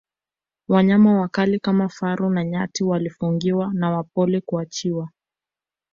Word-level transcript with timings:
wanyama 0.67 1.19
wakali 1.19 1.59
kama 1.59 1.89
faru 1.89 2.29
na 2.29 2.43
nyati 2.43 2.83
walifungiwa 2.83 3.73
na 3.73 3.91
wapole 3.91 4.41
kuachiwa 4.41 5.09